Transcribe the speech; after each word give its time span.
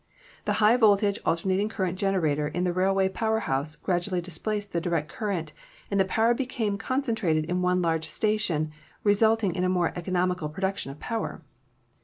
The 0.45 0.53
high 0.53 0.77
voltage 0.77 1.19
alternating 1.27 1.69
current 1.69 1.95
generator 1.95 2.47
in 2.47 2.63
the 2.63 2.73
railway 2.73 3.07
power 3.07 3.41
house 3.41 3.75
gradually 3.75 4.19
displaced 4.19 4.71
the 4.71 4.81
direct 4.81 5.09
current, 5.09 5.53
and 5.91 5.99
the 5.99 6.05
power 6.05 6.33
became 6.33 6.79
concentrated 6.79 7.45
in 7.45 7.61
one 7.61 7.83
large 7.83 8.07
station, 8.07 8.71
resulting 9.03 9.53
in 9.53 9.63
a 9.63 9.69
more 9.69 9.93
economical 9.95 10.49
production 10.49 10.89
of 10.91 10.99
power. 10.99 11.43